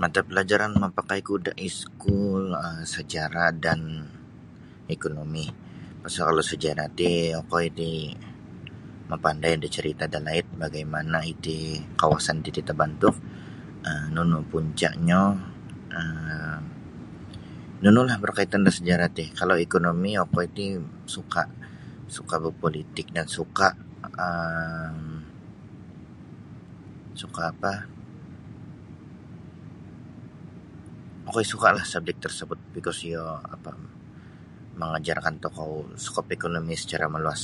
Mata 0.00 0.20
palajaran 0.28 0.72
mapakai 0.82 1.20
ku 1.28 1.34
da 1.46 1.52
iskul 1.68 2.44
um 2.64 2.78
sajarah 2.94 3.48
dan 3.64 3.80
ekonomi 4.94 5.44
pasal 6.02 6.22
kalau 6.28 6.44
sajarah 6.50 6.88
ti 6.98 7.10
okoi 7.40 7.66
di 7.80 7.92
mapandai 9.10 9.52
da 9.62 9.68
carita 9.74 10.04
dalaid 10.14 10.46
bagaimana 10.64 11.18
iti 11.32 11.56
kawasan 12.00 12.36
titi 12.44 12.60
tabantuk 12.68 13.16
um 13.88 14.04
nunu 14.14 14.38
puncanyo 14.50 15.24
um 15.98 16.62
nunulah 17.82 18.16
berkaitan 18.24 18.62
da 18.66 18.70
sajarah 18.78 19.08
ti 19.18 19.24
kalau 19.38 19.56
ekonomi 19.66 20.10
okoi 20.24 20.46
ti 20.56 20.64
suka 21.14 21.42
suka 22.16 22.34
bapolitik 22.44 23.06
dan 23.16 23.26
suka 23.36 23.68
um 24.24 24.98
suka 27.20 27.42
apa 27.52 27.72
okoi 31.28 31.44
suka 31.52 31.68
lah 31.76 31.84
subjek 31.92 32.16
tersebut 32.24 32.58
bikos 32.74 33.00
iyo 33.08 33.22
mangajar 34.80 35.18
da 35.24 35.30
tokou 35.46 35.72
skop 36.04 36.26
ekonomi 36.36 36.74
sacara 36.80 37.06
maluas. 37.14 37.42